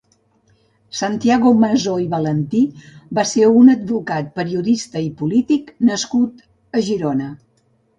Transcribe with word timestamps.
Santiago 0.99 1.51
Masó 1.63 1.93
i 2.05 2.07
Valentí 2.15 2.63
va 3.19 3.27
ser 3.35 3.53
un 3.61 3.71
advocat, 3.77 4.35
periodista 4.41 5.07
i 5.11 5.15
polític 5.23 5.75
nascut 5.93 6.47
a 6.81 6.89
Girona. 6.93 7.35